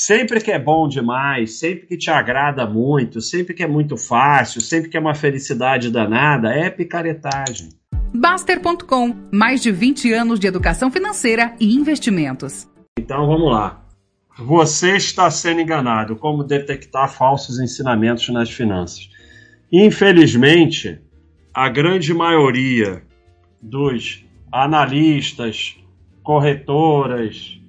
Sempre 0.00 0.40
que 0.40 0.52
é 0.52 0.60
bom 0.60 0.86
demais, 0.86 1.58
sempre 1.58 1.88
que 1.88 1.96
te 1.96 2.08
agrada 2.08 2.64
muito, 2.64 3.20
sempre 3.20 3.52
que 3.52 3.64
é 3.64 3.66
muito 3.66 3.96
fácil, 3.96 4.60
sempre 4.60 4.88
que 4.88 4.96
é 4.96 5.00
uma 5.00 5.12
felicidade 5.12 5.90
danada, 5.90 6.52
é 6.52 6.70
picaretagem. 6.70 7.70
Baster.com 8.14 9.12
mais 9.32 9.60
de 9.60 9.72
20 9.72 10.12
anos 10.12 10.38
de 10.38 10.46
educação 10.46 10.88
financeira 10.88 11.52
e 11.58 11.74
investimentos. 11.74 12.68
Então 12.96 13.26
vamos 13.26 13.50
lá. 13.50 13.84
Você 14.38 14.96
está 14.96 15.28
sendo 15.32 15.62
enganado. 15.62 16.14
Como 16.14 16.44
detectar 16.44 17.12
falsos 17.12 17.58
ensinamentos 17.58 18.28
nas 18.28 18.48
finanças? 18.48 19.10
Infelizmente, 19.72 21.02
a 21.52 21.68
grande 21.68 22.14
maioria 22.14 23.02
dos 23.60 24.24
analistas, 24.52 25.76
corretoras, 26.22 27.60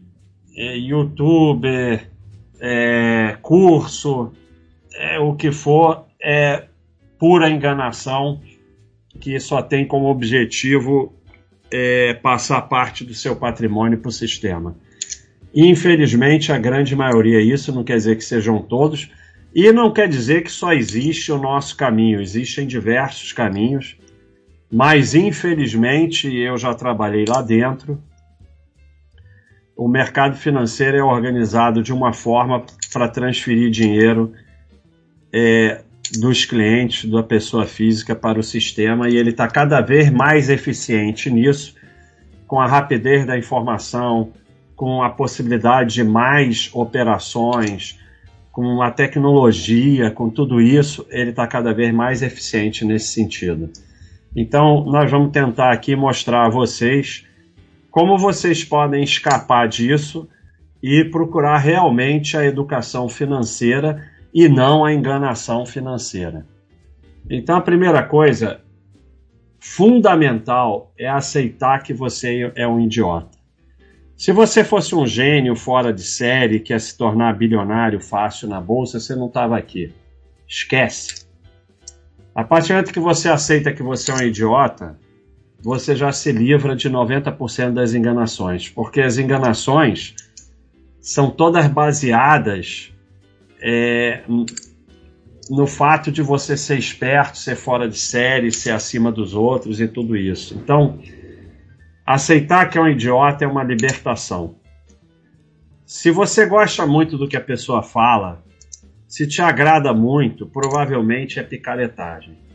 youtuber, 0.55 2.08
é, 2.59 3.37
curso, 3.41 4.31
é, 4.93 5.19
o 5.19 5.35
que 5.35 5.51
for, 5.51 6.05
é 6.21 6.65
pura 7.17 7.49
enganação 7.49 8.41
que 9.19 9.39
só 9.39 9.61
tem 9.61 9.85
como 9.85 10.07
objetivo 10.07 11.13
é, 11.71 12.13
passar 12.15 12.61
parte 12.63 13.03
do 13.03 13.13
seu 13.13 13.35
patrimônio 13.35 13.97
para 13.97 14.09
o 14.09 14.11
sistema. 14.11 14.75
Infelizmente, 15.53 16.51
a 16.51 16.57
grande 16.57 16.95
maioria 16.95 17.39
é 17.39 17.43
isso, 17.43 17.73
não 17.73 17.83
quer 17.83 17.97
dizer 17.97 18.15
que 18.15 18.23
sejam 18.23 18.61
todos, 18.61 19.11
e 19.53 19.71
não 19.71 19.91
quer 19.91 20.07
dizer 20.07 20.43
que 20.43 20.51
só 20.51 20.73
existe 20.73 21.31
o 21.31 21.37
nosso 21.37 21.75
caminho, 21.75 22.21
existem 22.21 22.67
diversos 22.67 23.33
caminhos, 23.33 23.97
mas 24.71 25.15
infelizmente 25.15 26.33
eu 26.35 26.55
já 26.57 26.73
trabalhei 26.75 27.25
lá 27.27 27.41
dentro 27.41 28.01
o 29.79 29.87
mercado 29.87 30.35
financeiro 30.35 30.97
é 30.97 31.01
organizado 31.01 31.81
de 31.81 31.93
uma 31.93 32.11
forma 32.11 32.65
para 32.91 33.07
transferir 33.07 33.71
dinheiro 33.71 34.33
é, 35.31 35.83
dos 36.19 36.43
clientes, 36.43 37.09
da 37.09 37.23
pessoa 37.23 37.65
física 37.65 38.13
para 38.13 38.37
o 38.37 38.43
sistema, 38.43 39.07
e 39.07 39.15
ele 39.15 39.29
está 39.29 39.47
cada 39.47 39.79
vez 39.79 40.11
mais 40.11 40.49
eficiente 40.49 41.29
nisso, 41.29 41.75
com 42.45 42.59
a 42.59 42.67
rapidez 42.67 43.25
da 43.25 43.37
informação, 43.37 44.33
com 44.75 45.01
a 45.01 45.11
possibilidade 45.11 45.93
de 45.93 46.03
mais 46.03 46.69
operações, 46.73 47.97
com 48.51 48.81
a 48.81 48.91
tecnologia, 48.91 50.11
com 50.11 50.29
tudo 50.29 50.59
isso, 50.59 51.07
ele 51.09 51.29
está 51.29 51.47
cada 51.47 51.73
vez 51.73 51.93
mais 51.93 52.21
eficiente 52.21 52.83
nesse 52.83 53.13
sentido. 53.13 53.69
Então, 54.35 54.83
nós 54.83 55.09
vamos 55.09 55.31
tentar 55.31 55.71
aqui 55.71 55.95
mostrar 55.95 56.47
a 56.47 56.49
vocês 56.49 57.28
como 57.99 58.17
vocês 58.17 58.63
podem 58.63 59.03
escapar 59.03 59.67
disso 59.67 60.25
e 60.81 61.03
procurar 61.03 61.57
realmente 61.57 62.37
a 62.37 62.45
educação 62.45 63.09
financeira 63.09 64.09
e 64.33 64.47
não 64.47 64.85
a 64.85 64.93
enganação 64.93 65.65
financeira? 65.65 66.47
Então, 67.29 67.57
a 67.57 67.61
primeira 67.61 68.01
coisa 68.01 68.61
fundamental 69.59 70.93
é 70.97 71.09
aceitar 71.09 71.83
que 71.83 71.93
você 71.93 72.53
é 72.55 72.65
um 72.65 72.79
idiota. 72.79 73.37
Se 74.15 74.31
você 74.31 74.63
fosse 74.63 74.95
um 74.95 75.05
gênio 75.05 75.53
fora 75.53 75.91
de 75.91 76.03
série 76.03 76.61
que 76.61 76.71
ia 76.71 76.79
se 76.79 76.97
tornar 76.97 77.37
bilionário 77.37 77.99
fácil 77.99 78.47
na 78.47 78.61
bolsa, 78.61 78.97
você 78.97 79.13
não 79.13 79.27
estava 79.27 79.57
aqui. 79.57 79.93
Esquece. 80.47 81.27
A 82.33 82.45
partir 82.45 82.69
do 82.69 82.75
momento 82.75 82.93
que 82.93 82.99
você 83.01 83.27
aceita 83.27 83.73
que 83.73 83.83
você 83.83 84.09
é 84.09 84.15
um 84.15 84.21
idiota, 84.21 84.97
você 85.61 85.95
já 85.95 86.11
se 86.11 86.31
livra 86.31 86.75
de 86.75 86.89
90% 86.89 87.73
das 87.73 87.93
enganações, 87.93 88.69
porque 88.69 89.01
as 89.01 89.17
enganações 89.17 90.15
são 91.01 91.29
todas 91.29 91.67
baseadas 91.67 92.93
é, 93.61 94.23
no 95.49 95.67
fato 95.67 96.11
de 96.11 96.21
você 96.21 96.55
ser 96.55 96.77
esperto, 96.77 97.37
ser 97.37 97.55
fora 97.55 97.89
de 97.89 97.97
série, 97.97 98.51
ser 98.51 98.71
acima 98.71 99.11
dos 99.11 99.33
outros 99.33 99.81
e 99.81 99.87
tudo 99.87 100.15
isso. 100.15 100.55
Então, 100.55 100.99
aceitar 102.05 102.69
que 102.69 102.77
é 102.77 102.81
um 102.81 102.87
idiota 102.87 103.43
é 103.43 103.47
uma 103.47 103.63
libertação. 103.63 104.55
Se 105.85 106.11
você 106.11 106.45
gosta 106.45 106.85
muito 106.85 107.17
do 107.17 107.27
que 107.27 107.35
a 107.35 107.41
pessoa 107.41 107.81
fala, 107.81 108.43
se 109.07 109.27
te 109.27 109.41
agrada 109.41 109.91
muito, 109.93 110.45
provavelmente 110.45 111.39
é 111.39 111.43
picaretagem 111.43 112.48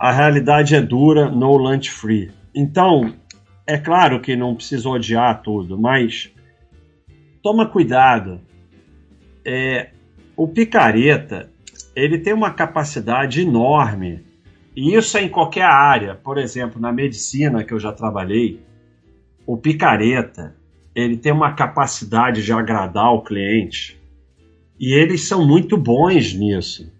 a 0.00 0.10
realidade 0.10 0.74
é 0.74 0.80
dura, 0.80 1.28
no 1.28 1.58
lunch 1.58 1.90
free. 1.90 2.32
Então, 2.54 3.12
é 3.66 3.76
claro 3.76 4.18
que 4.18 4.34
não 4.34 4.54
precisa 4.54 4.88
odiar 4.88 5.42
tudo, 5.42 5.78
mas 5.78 6.32
toma 7.42 7.66
cuidado. 7.66 8.40
É, 9.44 9.90
o 10.34 10.48
picareta 10.48 11.50
ele 11.94 12.16
tem 12.16 12.32
uma 12.32 12.50
capacidade 12.50 13.42
enorme 13.42 14.24
e 14.74 14.94
isso 14.94 15.18
é 15.18 15.22
em 15.22 15.28
qualquer 15.28 15.66
área. 15.66 16.14
Por 16.14 16.38
exemplo, 16.38 16.80
na 16.80 16.90
medicina 16.90 17.62
que 17.62 17.74
eu 17.74 17.78
já 17.78 17.92
trabalhei, 17.92 18.58
o 19.46 19.58
picareta 19.58 20.56
ele 20.94 21.18
tem 21.18 21.30
uma 21.30 21.52
capacidade 21.52 22.42
de 22.42 22.52
agradar 22.54 23.12
o 23.12 23.22
cliente 23.22 24.00
e 24.78 24.94
eles 24.94 25.28
são 25.28 25.46
muito 25.46 25.76
bons 25.76 26.32
nisso. 26.32 26.90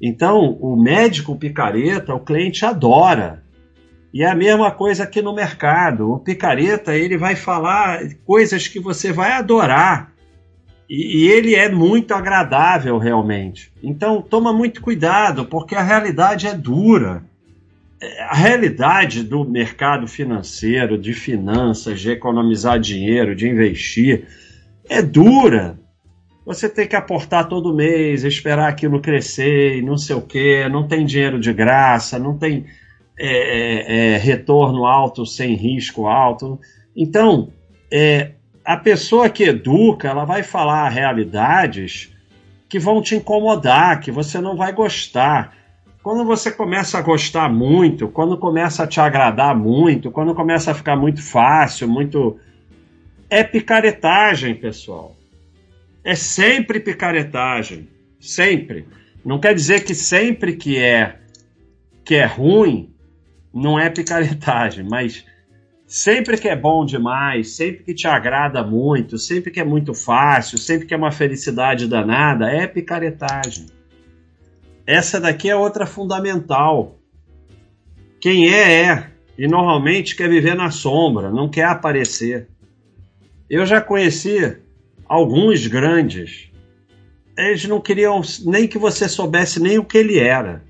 Então, 0.00 0.56
o 0.60 0.80
médico 0.80 1.36
picareta, 1.36 2.14
o 2.14 2.20
cliente 2.20 2.64
adora. 2.64 3.42
E 4.14 4.22
é 4.22 4.30
a 4.30 4.34
mesma 4.34 4.70
coisa 4.70 5.02
aqui 5.02 5.20
no 5.20 5.34
mercado. 5.34 6.10
O 6.12 6.20
picareta, 6.20 6.96
ele 6.96 7.18
vai 7.18 7.34
falar 7.34 8.00
coisas 8.24 8.68
que 8.68 8.78
você 8.78 9.12
vai 9.12 9.32
adorar. 9.32 10.12
E, 10.88 11.18
e, 11.18 11.28
ele 11.28 11.54
é 11.54 11.68
muito 11.68 12.14
agradável 12.14 12.96
realmente. 12.96 13.70
Então, 13.82 14.22
toma 14.22 14.52
muito 14.52 14.80
cuidado, 14.80 15.44
porque 15.44 15.74
a 15.74 15.82
realidade 15.82 16.46
é 16.46 16.54
dura. 16.54 17.22
A 18.30 18.36
realidade 18.36 19.24
do 19.24 19.44
mercado 19.44 20.06
financeiro, 20.06 20.96
de 20.96 21.12
finanças, 21.12 22.00
de 22.00 22.12
economizar 22.12 22.78
dinheiro, 22.78 23.34
de 23.34 23.48
investir, 23.48 24.26
é 24.88 25.02
dura 25.02 25.78
você 26.48 26.66
tem 26.66 26.88
que 26.88 26.96
aportar 26.96 27.46
todo 27.46 27.74
mês, 27.74 28.24
esperar 28.24 28.70
aquilo 28.70 29.02
crescer 29.02 29.76
e 29.76 29.82
não 29.82 29.98
sei 29.98 30.16
o 30.16 30.22
quê, 30.22 30.66
não 30.66 30.88
tem 30.88 31.04
dinheiro 31.04 31.38
de 31.38 31.52
graça, 31.52 32.18
não 32.18 32.38
tem 32.38 32.64
é, 33.18 33.26
é, 33.26 34.14
é, 34.14 34.16
retorno 34.16 34.86
alto 34.86 35.26
sem 35.26 35.54
risco 35.54 36.06
alto. 36.06 36.58
Então, 36.96 37.50
é, 37.92 38.30
a 38.64 38.78
pessoa 38.78 39.28
que 39.28 39.44
educa, 39.44 40.08
ela 40.08 40.24
vai 40.24 40.42
falar 40.42 40.88
realidades 40.88 42.14
que 42.66 42.78
vão 42.78 43.02
te 43.02 43.14
incomodar, 43.14 44.00
que 44.00 44.10
você 44.10 44.40
não 44.40 44.56
vai 44.56 44.72
gostar. 44.72 45.54
Quando 46.02 46.24
você 46.24 46.50
começa 46.50 46.96
a 46.96 47.02
gostar 47.02 47.52
muito, 47.52 48.08
quando 48.08 48.38
começa 48.38 48.84
a 48.84 48.86
te 48.86 48.98
agradar 48.98 49.54
muito, 49.54 50.10
quando 50.10 50.34
começa 50.34 50.70
a 50.70 50.74
ficar 50.74 50.96
muito 50.96 51.22
fácil, 51.22 51.86
muito. 51.86 52.38
É 53.28 53.44
picaretagem, 53.44 54.54
pessoal 54.54 55.17
é 56.08 56.14
sempre 56.14 56.80
picaretagem, 56.80 57.86
sempre. 58.18 58.88
Não 59.22 59.38
quer 59.38 59.54
dizer 59.54 59.84
que 59.84 59.94
sempre 59.94 60.56
que 60.56 60.78
é 60.78 61.18
que 62.02 62.14
é 62.14 62.24
ruim 62.24 62.94
não 63.52 63.78
é 63.78 63.90
picaretagem, 63.90 64.86
mas 64.88 65.26
sempre 65.86 66.38
que 66.38 66.48
é 66.48 66.56
bom 66.56 66.86
demais, 66.86 67.54
sempre 67.54 67.84
que 67.84 67.92
te 67.92 68.08
agrada 68.08 68.62
muito, 68.62 69.18
sempre 69.18 69.50
que 69.50 69.60
é 69.60 69.64
muito 69.64 69.92
fácil, 69.92 70.56
sempre 70.56 70.86
que 70.86 70.94
é 70.94 70.96
uma 70.96 71.12
felicidade 71.12 71.86
danada, 71.86 72.50
é 72.50 72.66
picaretagem. 72.66 73.66
Essa 74.86 75.20
daqui 75.20 75.50
é 75.50 75.56
outra 75.56 75.84
fundamental. 75.84 76.98
Quem 78.18 78.48
é, 78.48 78.82
é. 78.84 79.10
E 79.36 79.46
normalmente 79.46 80.16
quer 80.16 80.30
viver 80.30 80.54
na 80.54 80.70
sombra, 80.70 81.30
não 81.30 81.50
quer 81.50 81.64
aparecer. 81.64 82.48
Eu 83.50 83.66
já 83.66 83.82
conheci 83.82 84.66
alguns 85.08 85.66
grandes, 85.66 86.50
eles 87.36 87.64
não 87.64 87.80
queriam 87.80 88.20
nem 88.44 88.68
que 88.68 88.78
você 88.78 89.08
soubesse 89.08 89.60
nem 89.60 89.78
o 89.78 89.84
que 89.84 89.96
ele 89.96 90.18
era. 90.18 90.62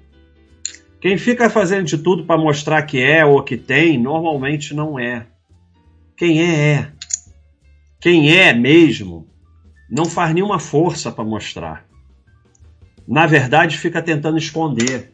Quem 1.00 1.16
fica 1.16 1.48
fazendo 1.48 1.84
de 1.84 1.98
tudo 1.98 2.24
para 2.24 2.40
mostrar 2.40 2.82
que 2.82 3.00
é 3.00 3.24
ou 3.24 3.42
que 3.42 3.56
tem, 3.56 3.98
normalmente 3.98 4.74
não 4.74 4.98
é. 4.98 5.26
Quem 6.16 6.42
é, 6.42 6.72
é. 6.72 6.92
Quem 8.00 8.36
é 8.36 8.52
mesmo, 8.52 9.26
não 9.90 10.04
faz 10.04 10.34
nenhuma 10.34 10.58
força 10.58 11.10
para 11.10 11.24
mostrar. 11.24 11.86
Na 13.06 13.26
verdade, 13.26 13.78
fica 13.78 14.02
tentando 14.02 14.38
esconder. 14.38 15.12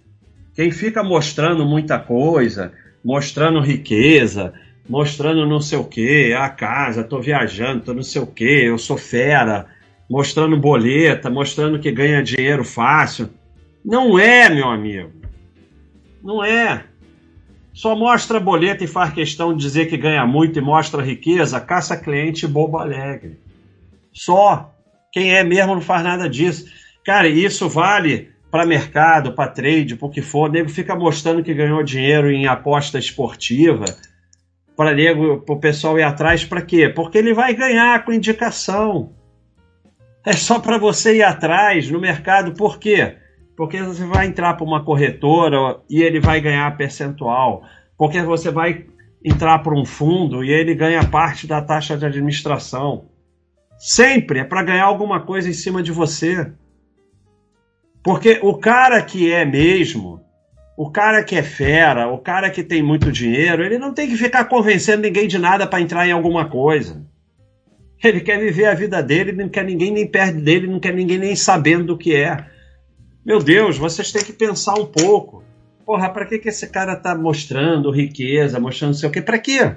Quem 0.54 0.70
fica 0.70 1.02
mostrando 1.02 1.64
muita 1.64 1.98
coisa, 1.98 2.72
mostrando 3.04 3.60
riqueza, 3.60 4.54
mostrando 4.88 5.46
não 5.46 5.60
sei 5.60 5.78
o 5.78 5.84
que, 5.84 6.32
a 6.32 6.48
casa, 6.48 7.04
tô 7.04 7.20
viajando, 7.20 7.84
tô 7.84 7.94
não 7.94 8.02
sei 8.02 8.20
o 8.20 8.26
que, 8.26 8.64
eu 8.64 8.78
sou 8.78 8.96
fera, 8.96 9.66
mostrando 10.08 10.56
boleta, 10.56 11.30
mostrando 11.30 11.78
que 11.78 11.90
ganha 11.90 12.22
dinheiro 12.22 12.64
fácil. 12.64 13.30
Não 13.84 14.18
é, 14.18 14.48
meu 14.48 14.68
amigo. 14.68 15.10
Não 16.22 16.42
é. 16.44 16.84
Só 17.72 17.96
mostra 17.96 18.38
boleta 18.38 18.84
e 18.84 18.86
faz 18.86 19.12
questão 19.12 19.54
de 19.54 19.62
dizer 19.62 19.86
que 19.86 19.96
ganha 19.96 20.24
muito 20.26 20.58
e 20.58 20.62
mostra 20.62 21.02
riqueza, 21.02 21.60
caça 21.60 21.96
cliente 21.96 22.46
bobo 22.46 22.78
alegre. 22.78 23.38
Só. 24.12 24.70
Quem 25.12 25.32
é 25.34 25.44
mesmo 25.44 25.74
não 25.74 25.80
faz 25.80 26.02
nada 26.02 26.28
disso. 26.28 26.66
Cara, 27.04 27.28
isso 27.28 27.68
vale 27.68 28.30
para 28.50 28.64
mercado, 28.64 29.32
para 29.32 29.50
trade, 29.50 29.96
para 29.96 30.06
o 30.06 30.10
que 30.10 30.22
for. 30.22 30.48
O 30.48 30.52
nego 30.52 30.68
fica 30.68 30.94
mostrando 30.94 31.42
que 31.42 31.52
ganhou 31.52 31.82
dinheiro 31.82 32.30
em 32.30 32.46
aposta 32.46 32.98
esportiva. 32.98 33.84
Para 34.76 34.92
o 35.48 35.56
pessoal 35.60 35.98
ir 35.98 36.02
atrás, 36.02 36.44
para 36.44 36.60
quê? 36.60 36.88
Porque 36.88 37.18
ele 37.18 37.32
vai 37.32 37.54
ganhar 37.54 38.04
com 38.04 38.12
indicação. 38.12 39.12
É 40.26 40.32
só 40.32 40.58
para 40.58 40.78
você 40.78 41.16
ir 41.18 41.22
atrás 41.22 41.88
no 41.90 42.00
mercado. 42.00 42.54
Por 42.54 42.78
quê? 42.78 43.16
Porque 43.56 43.80
você 43.82 44.04
vai 44.04 44.26
entrar 44.26 44.54
para 44.54 44.64
uma 44.64 44.84
corretora 44.84 45.80
e 45.88 46.02
ele 46.02 46.18
vai 46.18 46.40
ganhar 46.40 46.76
percentual. 46.76 47.62
Porque 47.96 48.20
você 48.22 48.50
vai 48.50 48.86
entrar 49.24 49.60
para 49.60 49.74
um 49.74 49.84
fundo 49.84 50.42
e 50.42 50.50
ele 50.50 50.74
ganha 50.74 51.04
parte 51.08 51.46
da 51.46 51.62
taxa 51.62 51.96
de 51.96 52.04
administração. 52.04 53.08
Sempre 53.78 54.40
é 54.40 54.44
para 54.44 54.62
ganhar 54.62 54.84
alguma 54.84 55.20
coisa 55.20 55.48
em 55.48 55.52
cima 55.52 55.82
de 55.82 55.92
você. 55.92 56.52
Porque 58.02 58.40
o 58.42 58.58
cara 58.58 59.00
que 59.02 59.32
é 59.32 59.44
mesmo, 59.44 60.23
o 60.76 60.90
cara 60.90 61.22
que 61.22 61.36
é 61.36 61.42
fera, 61.42 62.08
o 62.08 62.18
cara 62.18 62.50
que 62.50 62.62
tem 62.62 62.82
muito 62.82 63.12
dinheiro, 63.12 63.64
ele 63.64 63.78
não 63.78 63.94
tem 63.94 64.08
que 64.08 64.16
ficar 64.16 64.44
convencendo 64.46 65.02
ninguém 65.02 65.28
de 65.28 65.38
nada 65.38 65.66
para 65.66 65.80
entrar 65.80 66.06
em 66.06 66.12
alguma 66.12 66.48
coisa. 66.48 67.06
Ele 68.02 68.20
quer 68.20 68.38
viver 68.38 68.66
a 68.66 68.74
vida 68.74 69.02
dele, 69.02 69.32
não 69.32 69.48
quer 69.48 69.64
ninguém 69.64 69.90
nem 69.90 70.06
perto 70.06 70.40
dele, 70.40 70.66
não 70.66 70.80
quer 70.80 70.92
ninguém 70.92 71.18
nem 71.18 71.36
sabendo 71.36 71.86
do 71.86 71.98
que 71.98 72.14
é. 72.14 72.44
Meu 73.24 73.38
Deus, 73.38 73.78
vocês 73.78 74.10
têm 74.10 74.24
que 74.24 74.32
pensar 74.32 74.74
um 74.74 74.84
pouco. 74.84 75.44
Porra, 75.86 76.10
para 76.10 76.26
que, 76.26 76.38
que 76.38 76.48
esse 76.48 76.66
cara 76.66 76.96
tá 76.96 77.14
mostrando 77.14 77.90
riqueza, 77.90 78.58
mostrando 78.58 78.94
sei 78.94 79.08
o 79.08 79.12
quê? 79.12 79.22
Para 79.22 79.38
quê? 79.38 79.76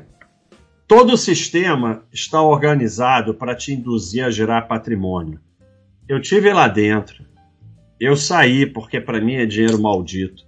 Todo 0.87 1.13
o 1.13 1.17
sistema 1.17 2.03
está 2.11 2.41
organizado 2.41 3.33
para 3.33 3.55
te 3.55 3.73
induzir 3.73 4.23
a 4.23 4.31
gerar 4.31 4.63
patrimônio. 4.63 5.39
Eu 6.07 6.21
tive 6.21 6.51
lá 6.51 6.67
dentro. 6.67 7.25
Eu 7.99 8.15
saí 8.15 8.65
porque 8.65 8.99
para 8.99 9.21
mim 9.21 9.35
é 9.35 9.45
dinheiro 9.45 9.81
maldito. 9.81 10.46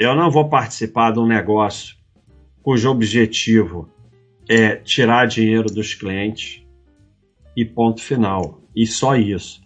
Eu 0.00 0.16
não 0.16 0.30
vou 0.30 0.48
participar 0.48 1.12
de 1.12 1.18
um 1.18 1.26
negócio 1.26 1.94
cujo 2.62 2.90
objetivo 2.90 3.86
é 4.48 4.76
tirar 4.76 5.26
dinheiro 5.26 5.68
dos 5.68 5.92
clientes 5.92 6.64
e 7.54 7.66
ponto 7.66 8.00
final. 8.00 8.62
E 8.74 8.86
só 8.86 9.14
isso. 9.14 9.60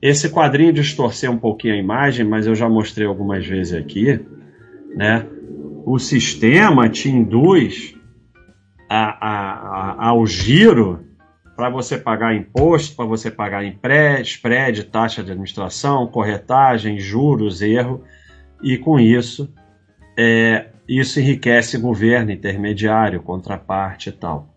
Esse 0.00 0.30
quadrinho 0.30 0.72
distorceu 0.72 1.32
um 1.32 1.38
pouquinho 1.38 1.74
a 1.74 1.76
imagem, 1.76 2.24
mas 2.24 2.46
eu 2.46 2.54
já 2.54 2.68
mostrei 2.68 3.04
algumas 3.04 3.44
vezes 3.44 3.74
aqui, 3.74 4.24
né? 4.94 5.26
O 5.84 5.98
sistema 5.98 6.88
te 6.88 7.08
induz 7.08 7.96
a, 8.88 9.26
a, 9.28 10.08
ao 10.08 10.24
giro 10.24 11.04
para 11.56 11.68
você 11.68 11.98
pagar 11.98 12.36
imposto, 12.36 12.94
para 12.94 13.06
você 13.06 13.28
pagar 13.28 13.64
spread, 13.64 14.22
spread, 14.22 14.84
taxa 14.84 15.20
de 15.20 15.32
administração, 15.32 16.06
corretagem, 16.06 17.00
juros, 17.00 17.60
erro, 17.60 18.04
e 18.62 18.78
com 18.78 19.00
isso, 19.00 19.52
é, 20.16 20.68
isso 20.88 21.20
enriquece 21.20 21.78
governo, 21.78 22.30
intermediário, 22.30 23.22
contraparte 23.22 24.08
e 24.08 24.12
tal. 24.12 24.54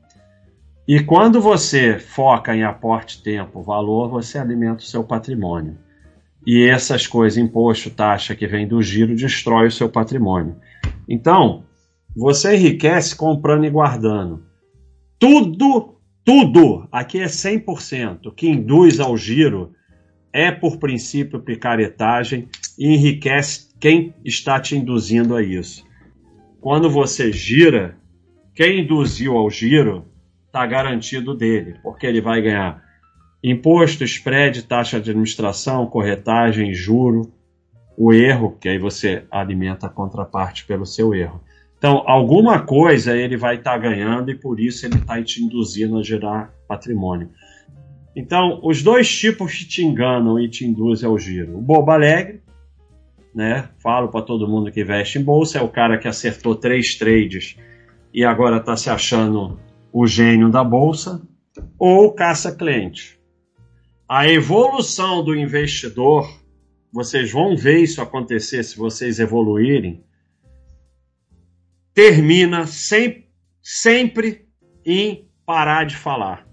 E 0.87 1.01
quando 1.01 1.39
você 1.39 1.97
foca 1.97 2.55
em 2.55 2.63
aporte, 2.63 3.23
tempo, 3.23 3.61
valor, 3.61 4.09
você 4.09 4.37
alimenta 4.37 4.83
o 4.83 4.87
seu 4.87 5.03
patrimônio. 5.03 5.77
E 6.45 6.67
essas 6.67 7.07
coisas, 7.07 7.37
imposto, 7.37 7.89
taxa 7.89 8.35
que 8.35 8.45
vem 8.45 8.67
do 8.67 8.81
giro, 8.81 9.15
destrói 9.15 9.67
o 9.67 9.71
seu 9.71 9.87
patrimônio. 9.87 10.57
Então, 11.07 11.63
você 12.15 12.55
enriquece 12.55 13.15
comprando 13.15 13.65
e 13.65 13.69
guardando. 13.69 14.43
Tudo, 15.17 15.95
tudo, 16.25 16.87
aqui 16.91 17.19
é 17.19 17.27
100%, 17.27 18.33
que 18.35 18.49
induz 18.49 18.99
ao 18.99 19.15
giro 19.15 19.71
é, 20.33 20.51
por 20.51 20.77
princípio, 20.77 21.39
picaretagem 21.39 22.49
e 22.77 22.93
enriquece 22.93 23.72
quem 23.83 24.13
está 24.23 24.61
te 24.61 24.77
induzindo 24.77 25.35
a 25.35 25.43
isso. 25.43 25.85
Quando 26.61 26.89
você 26.89 27.33
gira, 27.33 27.97
quem 28.55 28.79
induziu 28.79 29.35
ao 29.35 29.49
giro 29.49 30.05
está 30.47 30.65
garantido 30.65 31.35
dele, 31.35 31.75
porque 31.83 32.07
ele 32.07 32.21
vai 32.21 32.41
ganhar 32.41 32.81
imposto, 33.43 34.05
spread, 34.05 34.63
taxa 34.63 35.01
de 35.01 35.09
administração, 35.09 35.85
corretagem, 35.85 36.73
juro, 36.73 37.33
o 37.97 38.13
erro, 38.13 38.57
que 38.57 38.69
aí 38.69 38.79
você 38.79 39.25
alimenta 39.29 39.87
a 39.87 39.89
contraparte 39.89 40.63
pelo 40.63 40.85
seu 40.85 41.13
erro. 41.13 41.43
Então, 41.77 42.05
alguma 42.07 42.61
coisa 42.61 43.17
ele 43.17 43.35
vai 43.35 43.57
estar 43.57 43.73
tá 43.73 43.77
ganhando 43.77 44.31
e 44.31 44.35
por 44.35 44.61
isso 44.61 44.85
ele 44.85 44.95
está 44.95 45.21
te 45.21 45.43
induzindo 45.43 45.97
a 45.97 46.01
gerar 46.01 46.53
patrimônio. 46.69 47.31
Então, 48.15 48.61
os 48.63 48.81
dois 48.81 49.13
tipos 49.13 49.53
que 49.53 49.65
te 49.65 49.83
enganam 49.83 50.39
e 50.39 50.47
te 50.47 50.63
induzem 50.63 51.09
ao 51.09 51.19
giro. 51.19 51.57
O 51.57 51.61
bobo 51.61 51.91
alegre, 51.91 52.42
né? 53.33 53.69
Falo 53.79 54.09
para 54.09 54.21
todo 54.21 54.47
mundo 54.47 54.71
que 54.71 54.81
investe 54.81 55.17
em 55.17 55.23
bolsa, 55.23 55.59
é 55.59 55.61
o 55.61 55.69
cara 55.69 55.97
que 55.97 56.07
acertou 56.07 56.55
três 56.55 56.95
trades 56.95 57.57
e 58.13 58.23
agora 58.23 58.57
está 58.57 58.77
se 58.77 58.89
achando 58.89 59.59
o 59.91 60.05
gênio 60.05 60.49
da 60.49 60.63
bolsa, 60.63 61.21
ou 61.77 62.13
caça-cliente. 62.13 63.19
A 64.07 64.27
evolução 64.27 65.23
do 65.23 65.35
investidor, 65.35 66.27
vocês 66.91 67.31
vão 67.31 67.55
ver 67.55 67.79
isso 67.79 68.01
acontecer 68.01 68.63
se 68.63 68.77
vocês 68.77 69.19
evoluírem, 69.19 70.03
termina 71.93 72.65
sem, 72.65 73.27
sempre 73.61 74.47
em 74.85 75.27
parar 75.45 75.85
de 75.85 75.95
falar. 75.95 76.47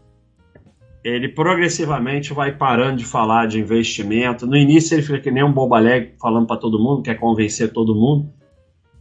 Ele 1.02 1.28
progressivamente 1.28 2.32
vai 2.32 2.52
parando 2.52 2.98
de 2.98 3.04
falar 3.04 3.46
de 3.46 3.58
investimento. 3.58 4.46
No 4.46 4.56
início 4.56 4.94
ele 4.94 5.02
fica 5.02 5.20
que 5.20 5.30
nem 5.30 5.42
um 5.42 5.52
bobo 5.52 5.74
alegre 5.74 6.14
falando 6.20 6.46
para 6.46 6.58
todo 6.58 6.82
mundo, 6.82 7.02
quer 7.02 7.14
convencer 7.14 7.72
todo 7.72 7.94
mundo. 7.94 8.32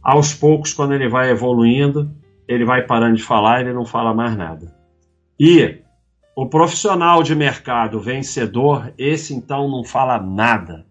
Aos 0.02 0.34
poucos, 0.34 0.72
quando 0.72 0.94
ele 0.94 1.08
vai 1.08 1.30
evoluindo, 1.30 2.10
ele 2.48 2.64
vai 2.64 2.86
parando 2.86 3.16
de 3.16 3.22
falar, 3.22 3.60
ele 3.60 3.72
não 3.72 3.84
fala 3.84 4.14
mais 4.14 4.34
nada. 4.34 4.74
E 5.38 5.78
o 6.34 6.46
profissional 6.46 7.22
de 7.22 7.34
mercado 7.34 8.00
vencedor, 8.00 8.94
esse 8.96 9.34
então 9.34 9.68
não 9.68 9.84
fala 9.84 10.18
nada. 10.18 10.86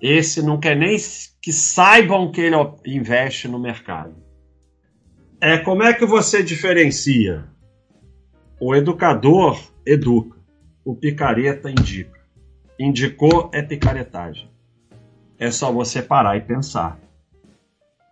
Esse 0.00 0.44
não 0.44 0.58
quer 0.58 0.76
nem 0.76 0.96
que 1.40 1.52
saibam 1.52 2.32
que 2.32 2.40
ele 2.40 2.56
investe 2.84 3.46
no 3.46 3.60
mercado 3.60 4.22
é 5.42 5.58
como 5.58 5.82
é 5.82 5.92
que 5.92 6.06
você 6.06 6.40
diferencia? 6.40 7.44
O 8.60 8.76
educador 8.76 9.60
educa, 9.84 10.31
o 10.84 10.94
picareta 10.94 11.70
indica. 11.70 12.20
Indicou 12.78 13.50
é 13.52 13.62
picaretagem. 13.62 14.50
É 15.38 15.50
só 15.50 15.72
você 15.72 16.02
parar 16.02 16.36
e 16.36 16.40
pensar. 16.40 16.98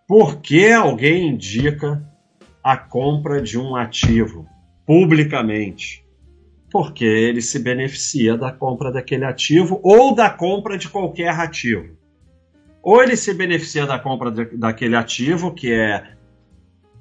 Por 0.07 0.41
que 0.41 0.71
alguém 0.71 1.29
indica 1.29 2.03
a 2.63 2.75
compra 2.77 3.41
de 3.41 3.57
um 3.57 3.75
ativo 3.75 4.45
publicamente? 4.85 6.05
Porque 6.69 7.05
ele 7.05 7.41
se 7.41 7.59
beneficia 7.59 8.37
da 8.37 8.51
compra 8.51 8.91
daquele 8.91 9.25
ativo 9.25 9.79
ou 9.83 10.13
da 10.13 10.29
compra 10.29 10.77
de 10.77 10.89
qualquer 10.89 11.29
ativo. 11.29 11.97
Ou 12.81 13.03
ele 13.03 13.15
se 13.15 13.33
beneficia 13.33 13.85
da 13.85 13.99
compra 13.99 14.31
de, 14.31 14.45
daquele 14.57 14.95
ativo, 14.95 15.53
que 15.53 15.71
é 15.71 16.15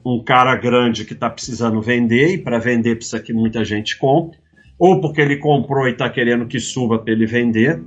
um 0.04 0.22
cara 0.22 0.54
grande 0.56 1.04
que 1.04 1.12
está 1.12 1.28
precisando 1.28 1.80
vender 1.80 2.34
e 2.34 2.38
para 2.38 2.58
vender 2.58 2.96
precisa 2.96 3.20
que 3.20 3.32
muita 3.32 3.64
gente 3.64 3.98
compre, 3.98 4.38
ou 4.80 4.98
porque 4.98 5.20
ele 5.20 5.36
comprou 5.36 5.86
e 5.86 5.92
está 5.92 6.08
querendo 6.08 6.46
que 6.46 6.58
suba 6.58 6.98
para 6.98 7.12
ele 7.12 7.26
vender, 7.26 7.84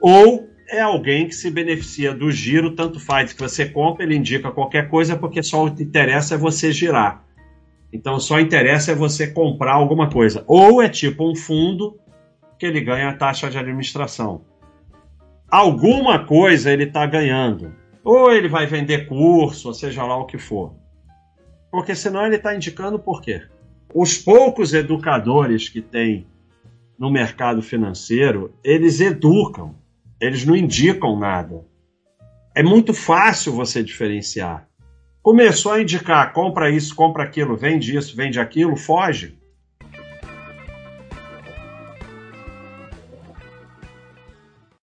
ou 0.00 0.44
é 0.68 0.80
alguém 0.80 1.28
que 1.28 1.34
se 1.34 1.48
beneficia 1.48 2.12
do 2.12 2.32
giro, 2.32 2.74
tanto 2.74 2.98
faz 2.98 3.32
que 3.32 3.40
você 3.40 3.66
compra, 3.66 4.02
ele 4.02 4.16
indica 4.16 4.50
qualquer 4.50 4.90
coisa, 4.90 5.16
porque 5.16 5.40
só 5.40 5.64
o 5.64 5.72
que 5.72 5.84
interessa 5.84 6.34
é 6.34 6.38
você 6.38 6.72
girar. 6.72 7.24
Então 7.92 8.18
só 8.18 8.40
interessa 8.40 8.90
é 8.90 8.94
você 8.94 9.28
comprar 9.28 9.74
alguma 9.74 10.10
coisa. 10.10 10.42
Ou 10.48 10.82
é 10.82 10.88
tipo 10.88 11.30
um 11.30 11.36
fundo 11.36 11.96
que 12.58 12.66
ele 12.66 12.80
ganha 12.80 13.10
a 13.10 13.16
taxa 13.16 13.48
de 13.48 13.56
administração. 13.56 14.44
Alguma 15.48 16.26
coisa 16.26 16.72
ele 16.72 16.84
está 16.84 17.06
ganhando. 17.06 17.72
Ou 18.02 18.32
ele 18.32 18.48
vai 18.48 18.66
vender 18.66 19.06
curso, 19.06 19.68
ou 19.68 19.74
seja 19.74 20.02
lá 20.02 20.16
o 20.16 20.26
que 20.26 20.38
for. 20.38 20.74
Porque 21.70 21.94
senão 21.94 22.26
ele 22.26 22.36
está 22.36 22.52
indicando 22.52 22.98
por 22.98 23.22
quê? 23.22 23.42
Os 23.94 24.18
poucos 24.18 24.74
educadores 24.74 25.68
que 25.68 25.80
tem 25.80 26.26
no 26.98 27.12
mercado 27.12 27.62
financeiro, 27.62 28.52
eles 28.64 29.00
educam, 29.00 29.76
eles 30.20 30.44
não 30.44 30.56
indicam 30.56 31.16
nada. 31.16 31.64
É 32.56 32.60
muito 32.60 32.92
fácil 32.92 33.52
você 33.52 33.84
diferenciar. 33.84 34.68
Começou 35.22 35.70
a 35.70 35.80
indicar, 35.80 36.32
compra 36.32 36.68
isso, 36.70 36.92
compra 36.92 37.22
aquilo, 37.22 37.56
vende 37.56 37.96
isso, 37.96 38.16
vende 38.16 38.40
aquilo, 38.40 38.76
foge. 38.76 39.38